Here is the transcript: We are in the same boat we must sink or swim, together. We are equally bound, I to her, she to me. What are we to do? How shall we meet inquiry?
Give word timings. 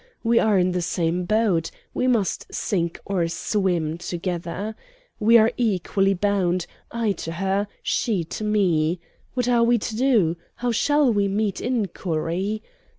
We 0.23 0.39
are 0.39 0.57
in 0.57 0.71
the 0.71 0.81
same 0.81 1.25
boat 1.25 1.69
we 1.93 2.07
must 2.07 2.51
sink 2.51 2.99
or 3.05 3.27
swim, 3.27 3.99
together. 3.99 4.75
We 5.19 5.37
are 5.37 5.51
equally 5.57 6.15
bound, 6.15 6.65
I 6.89 7.11
to 7.11 7.33
her, 7.33 7.67
she 7.83 8.23
to 8.23 8.43
me. 8.43 8.99
What 9.35 9.47
are 9.47 9.63
we 9.63 9.77
to 9.77 9.95
do? 9.95 10.37
How 10.55 10.71
shall 10.71 11.13
we 11.13 11.27
meet 11.27 11.61
inquiry? 11.61 12.63